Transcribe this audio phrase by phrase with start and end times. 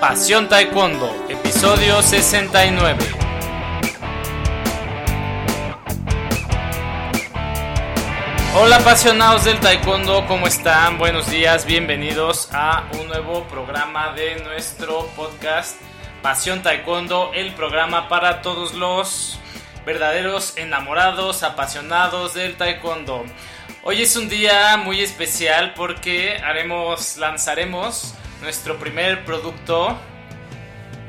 [0.00, 2.96] Pasión Taekwondo, episodio 69.
[8.56, 10.96] Hola apasionados del Taekwondo, ¿cómo están?
[10.96, 15.78] Buenos días, bienvenidos a un nuevo programa de nuestro podcast
[16.22, 19.38] Pasión Taekwondo, el programa para todos los
[19.84, 23.26] verdaderos enamorados, apasionados del Taekwondo.
[23.82, 29.98] Hoy es un día muy especial porque haremos, lanzaremos nuestro primer producto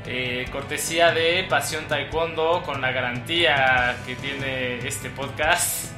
[0.05, 5.91] eh, cortesía de Pasión Taekwondo con la garantía que tiene este podcast.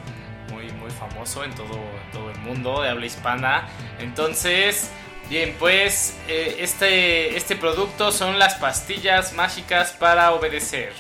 [0.52, 1.80] Muy muy famoso en todo,
[2.12, 3.68] todo el mundo de habla hispana.
[4.00, 4.92] Entonces
[5.30, 10.94] bien pues eh, este, este producto son las pastillas mágicas para obedecer.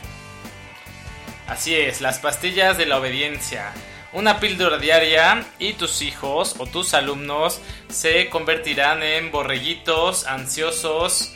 [1.48, 3.74] Así es las pastillas de la obediencia
[4.14, 7.60] una píldora diaria y tus hijos o tus alumnos
[7.90, 11.34] se convertirán en borreguitos ansiosos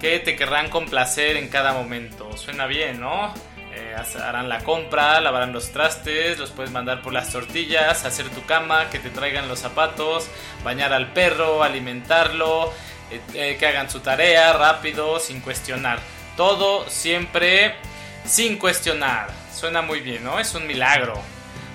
[0.00, 2.36] que te querrán complacer en cada momento.
[2.36, 3.34] Suena bien, ¿no?
[3.74, 8.44] Eh, harán la compra, lavarán los trastes, los puedes mandar por las tortillas, hacer tu
[8.46, 10.28] cama, que te traigan los zapatos,
[10.62, 12.72] bañar al perro, alimentarlo,
[13.10, 15.98] eh, eh, que hagan su tarea rápido, sin cuestionar.
[16.36, 17.74] Todo siempre
[18.24, 19.28] sin cuestionar.
[19.52, 20.38] Suena muy bien, ¿no?
[20.38, 21.33] Es un milagro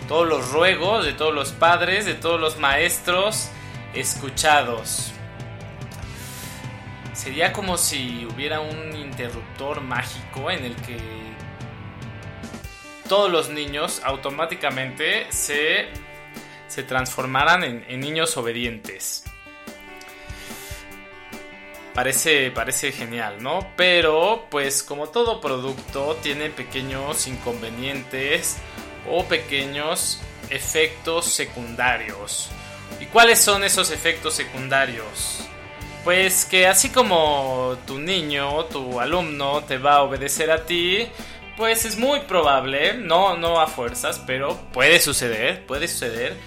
[0.09, 3.49] todos los ruegos de todos los padres, de todos los maestros
[3.93, 5.13] escuchados.
[7.13, 10.97] Sería como si hubiera un interruptor mágico en el que
[13.07, 15.89] todos los niños automáticamente se,
[16.67, 19.23] se transformaran en, en niños obedientes.
[21.93, 23.73] Parece, parece genial, ¿no?
[23.75, 28.57] Pero, pues como todo producto, tiene pequeños inconvenientes
[29.07, 30.19] o pequeños
[30.49, 32.49] efectos secundarios.
[32.99, 35.47] ¿Y cuáles son esos efectos secundarios?
[36.03, 41.07] Pues que así como tu niño, tu alumno te va a obedecer a ti,
[41.57, 46.37] pues es muy probable, no, no a fuerzas, pero puede suceder, puede suceder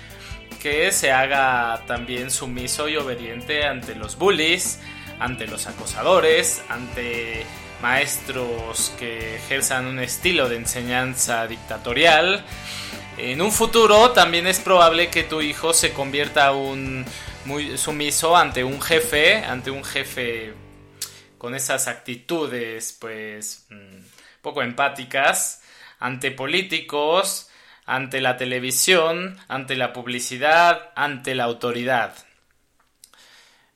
[0.62, 4.80] que se haga también sumiso y obediente ante los bullies,
[5.18, 7.44] ante los acosadores, ante
[7.82, 12.44] maestros que ejerzan un estilo de enseñanza dictatorial.
[13.18, 17.04] En un futuro también es probable que tu hijo se convierta un
[17.44, 20.54] muy sumiso ante un jefe, ante un jefe
[21.36, 23.98] con esas actitudes pues mm,
[24.40, 25.60] poco empáticas,
[25.98, 27.50] ante políticos,
[27.84, 32.14] ante la televisión, ante la publicidad, ante la autoridad.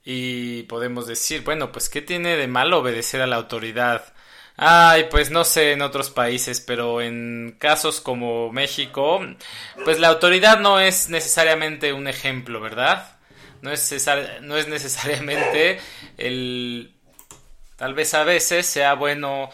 [0.09, 4.15] Y podemos decir, bueno, pues ¿qué tiene de malo obedecer a la autoridad?
[4.57, 9.21] Ay, pues no sé en otros países, pero en casos como México,
[9.85, 13.17] pues la autoridad no es necesariamente un ejemplo, ¿verdad?
[13.63, 14.07] No es,
[14.43, 15.81] no es necesariamente
[16.19, 16.95] el...
[17.75, 19.51] Tal vez a veces sea bueno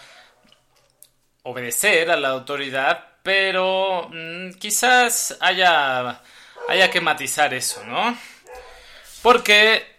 [1.45, 6.21] obedecer a la autoridad, pero mm, quizás haya,
[6.69, 8.19] haya que matizar eso, ¿no?
[9.23, 9.92] Porque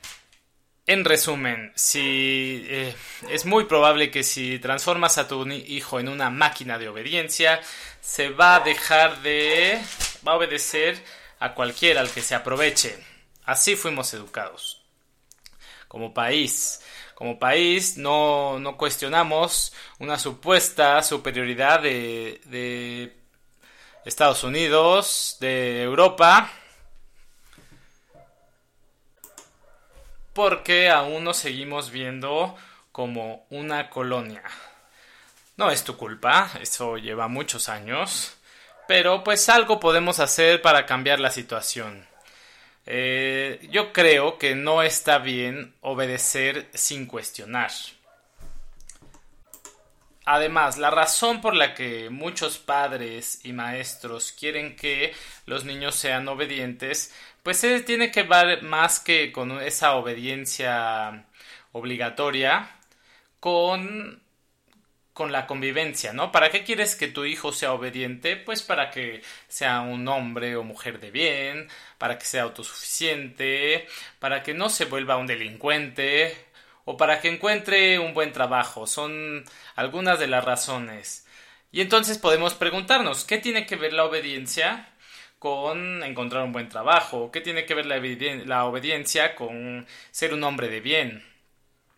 [0.85, 2.93] en resumen, si eh,
[3.29, 7.61] es muy probable que si transformas a tu hijo en una máquina de obediencia,
[8.01, 9.79] se va a dejar de
[10.27, 11.01] va a obedecer
[11.39, 12.97] a cualquiera al que se aproveche.
[13.45, 14.81] Así fuimos educados.
[15.87, 16.81] Como país,
[17.15, 23.15] como país no, no cuestionamos una supuesta superioridad de, de
[24.05, 26.51] Estados Unidos, de Europa,
[30.33, 32.55] porque aún nos seguimos viendo
[32.91, 34.43] como una colonia.
[35.55, 38.35] No es tu culpa, eso lleva muchos años,
[38.87, 42.05] pero pues algo podemos hacer para cambiar la situación.
[42.85, 47.71] Eh, yo creo que no está bien obedecer sin cuestionar.
[50.25, 55.13] Además, la razón por la que muchos padres y maestros quieren que
[55.45, 61.25] los niños sean obedientes pues tiene que ver más que con esa obediencia
[61.73, 62.69] obligatoria
[63.39, 64.23] con
[65.13, 66.31] con la convivencia, ¿no?
[66.31, 68.35] ¿Para qué quieres que tu hijo sea obediente?
[68.37, 71.69] Pues para que sea un hombre o mujer de bien,
[71.99, 73.87] para que sea autosuficiente,
[74.19, 76.35] para que no se vuelva un delincuente
[76.85, 78.87] o para que encuentre un buen trabajo.
[78.87, 81.27] Son algunas de las razones.
[81.71, 84.92] Y entonces podemos preguntarnos, ¿qué tiene que ver la obediencia
[85.43, 87.29] con encontrar un buen trabajo?
[87.29, 91.21] ¿Qué tiene que ver la, obediencia con ser un hombre de bien?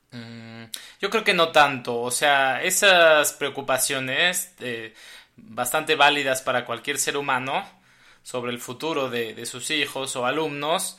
[0.09, 0.63] Mm,
[0.99, 2.01] yo creo que no tanto.
[2.01, 4.95] O sea, esas preocupaciones eh,
[5.35, 7.63] bastante válidas para cualquier ser humano
[8.23, 10.97] sobre el futuro de, sus hijos o alumnos,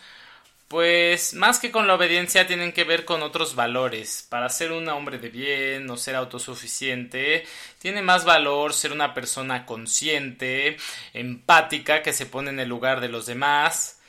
[0.69, 4.27] pues más que con la obediencia tienen que ver con otros valores.
[4.29, 7.45] Para ser un hombre de bien o ser autosuficiente,
[7.79, 10.77] tiene más valor ser una persona consciente,
[11.15, 14.01] empática, que se pone en el lugar de los demás,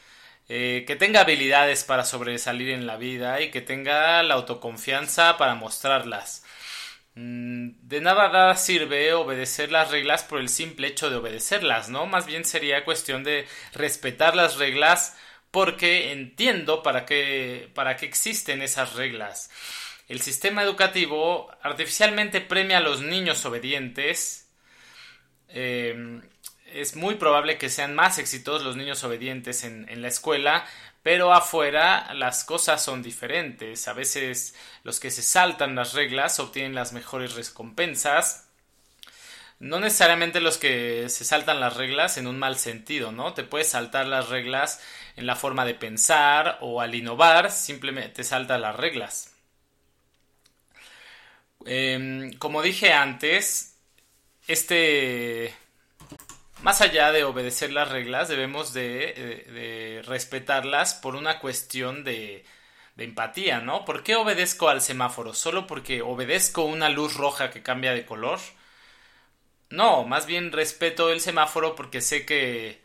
[0.50, 5.56] eh, que tenga habilidades para sobresalir en la vida y que tenga la autoconfianza para
[5.56, 6.44] mostrarlas.
[7.16, 12.06] Mm, de nada sirve obedecer las reglas por el simple hecho de obedecerlas, ¿no?
[12.06, 15.16] Más bien sería cuestión de respetar las reglas
[15.58, 19.50] porque entiendo para qué, para qué existen esas reglas.
[20.08, 24.52] El sistema educativo artificialmente premia a los niños obedientes.
[25.50, 26.22] Em,
[26.72, 30.64] es muy probable que sean más exitosos los niños obedientes en, en la escuela,
[31.02, 33.88] pero afuera las cosas son diferentes.
[33.88, 38.48] A veces los que se saltan las reglas obtienen las mejores recompensas
[39.60, 43.34] no necesariamente los que se saltan las reglas en un mal sentido, ¿no?
[43.34, 44.82] Te puedes saltar las reglas
[45.16, 49.34] en la forma de pensar o al innovar simplemente te saltas las reglas.
[51.66, 53.78] Em, como dije antes,
[54.48, 55.54] este...
[56.62, 62.46] Más allá de obedecer las reglas, debemos de, respetarlas por una cuestión de,
[62.96, 63.86] de empatía, ¿no?
[63.86, 65.36] ¿Por qué obedezco al semáforo?
[65.36, 68.40] ¿Solo porque obedezco una luz roja que cambia de color?
[69.70, 72.82] No, más bien respeto el semáforo porque sé que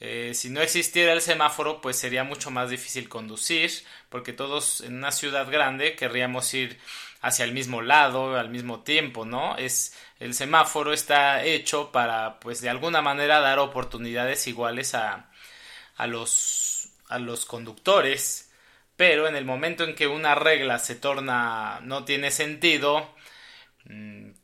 [0.00, 3.70] eh, si no existiera el semáforo pues sería mucho más difícil conducir
[4.10, 6.78] porque todos en una ciudad grande querríamos ir
[7.22, 9.56] hacia el mismo lado al mismo tiempo, ¿no?
[9.56, 15.30] Es el semáforo está hecho para pues de alguna manera dar oportunidades iguales a,
[15.96, 18.50] a los a los conductores,
[18.96, 23.14] pero en el momento en que una regla se torna no tiene sentido,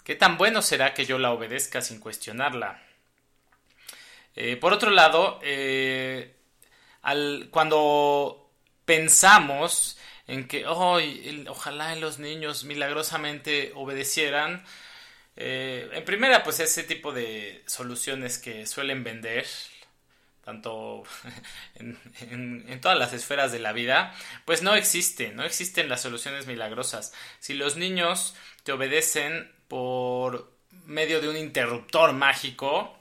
[0.04, 2.82] ¿Qué tan bueno será que yo la obedezca sin cuestionarla?
[4.34, 6.34] Eh, por otro lado, eh,
[7.50, 8.50] cuando
[8.84, 14.64] pensamos en que ojalá los niños milagrosamente obedecieran,
[15.36, 19.46] eh, en primera, pues ese tipo de soluciones que suelen vender,
[20.44, 21.04] tanto
[21.76, 21.98] en,
[22.68, 27.12] en, todas las esferas de la vida, pues no existen, no existen las soluciones milagrosas.
[27.38, 28.34] Si los niños
[28.64, 30.52] te obedecen por
[30.86, 32.98] medio de un interruptor mágico,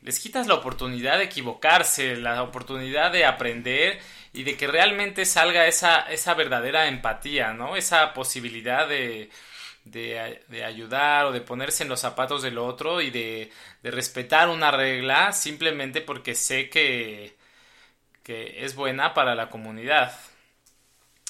[0.00, 3.98] les quitas la oportunidad de equivocarse, la oportunidad de aprender
[4.32, 7.76] y de que realmente salga esa, esa verdadera empatía, ¿no?
[7.76, 9.30] Esa posibilidad de,
[9.90, 13.50] de, ayudar o de ponerse en los zapatos del otro y de,
[13.82, 17.36] de respetar una regla simplemente porque sé que,
[18.22, 20.18] que es buena para la comunidad.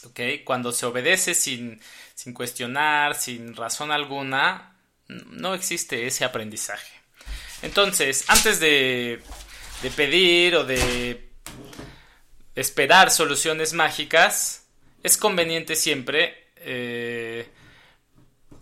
[0.05, 0.21] ¿Ok?
[0.45, 1.81] Cuando se obedece sin,
[2.15, 4.77] sin cuestionar, sin razón alguna,
[5.09, 6.93] no existe ese aprendizaje.
[7.63, 9.21] Entonces, antes de,
[9.83, 11.29] de pedir o de
[12.55, 14.67] esperar soluciones mágicas,
[15.03, 17.49] es conveniente siempre eh,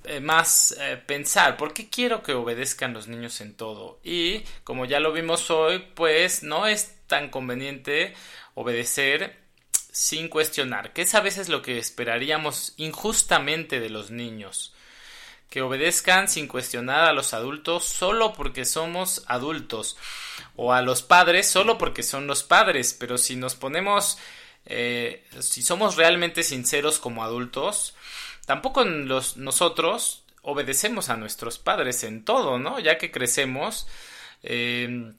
[0.06, 3.98] eh, más eh, pensar, ¿por qué quiero que obedezcan los niños en todo?
[4.04, 8.14] Y como ya lo vimos hoy, pues no es tan conveniente
[8.54, 9.36] obedecer
[9.92, 14.74] sin cuestionar, que es a veces lo que esperaríamos injustamente de los niños,
[15.50, 19.96] que obedezcan sin cuestionar a los adultos solo porque somos adultos,
[20.54, 24.18] o a los padres solo porque son los padres, pero si nos ponemos,
[24.66, 27.94] eh, si somos realmente sinceros como adultos,
[28.46, 32.78] tampoco nosotros obedecemos a nuestros padres en todo, ¿no?
[32.78, 33.86] Ya que crecemos,
[34.42, 35.12] eh,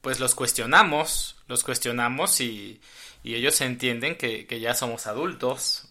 [0.00, 2.80] pues los cuestionamos, los cuestionamos y,
[3.24, 5.88] ellos entienden que, ya somos adultos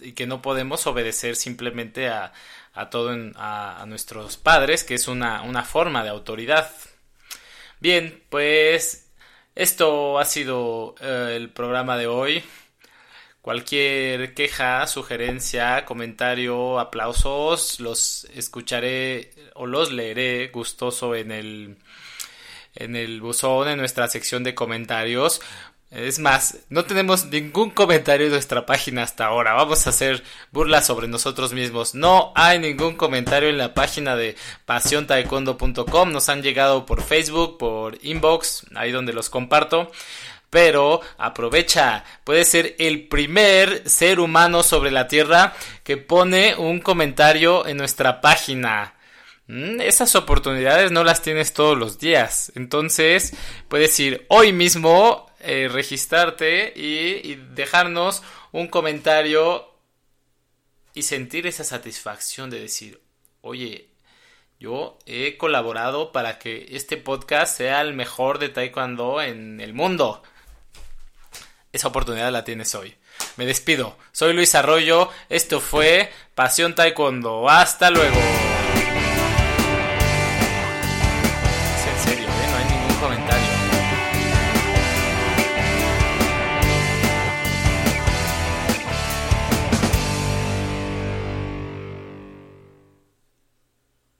[0.00, 2.32] y que no podemos obedecer simplemente a,
[2.74, 6.68] a todo a, nuestros padres, que es una, una forma de autoridad.
[7.80, 9.08] Bien, pues
[9.54, 12.44] esto ha sido eh, el programa de hoy.
[13.48, 21.78] Cualquier queja, sugerencia, comentario, aplausos, los escucharé o los leeré gustoso en el
[22.74, 25.40] en el buzón, en nuestra sección de comentarios.
[25.90, 29.54] Es más, no tenemos ningún comentario en nuestra página hasta ahora.
[29.54, 31.94] Vamos a hacer burlas sobre nosotros mismos.
[31.94, 34.36] No hay ningún comentario en la página de
[34.66, 36.12] pasiontaekwondo.com.
[36.12, 39.90] Nos han llegado por Facebook, por inbox, ahí donde los comparto.
[40.50, 47.66] Pero aprovecha, puede ser el primer ser humano sobre la Tierra que pone un comentario
[47.66, 48.94] en nuestra página.
[49.48, 52.52] Mm, esas oportunidades no las tienes todos los días.
[52.54, 53.34] Entonces,
[53.68, 59.66] puedes ir hoy mismo eh, registrarte y, dejarnos un comentario
[60.94, 63.00] y sentir esa satisfacción de decir,
[63.40, 63.88] oye,
[64.58, 70.22] yo he colaborado para que este podcast sea el mejor de Taekwondo en el mundo.
[71.78, 72.94] Esa oportunidad la tienes hoy.
[73.36, 73.96] Me despido.
[74.12, 75.10] Soy Luis Arroyo.
[75.28, 77.48] Esto fue Pasión Taekwondo.
[77.48, 78.16] Hasta luego.
[81.86, 82.48] En serio, ¿eh?
[82.50, 83.37] no hay ningún comentario.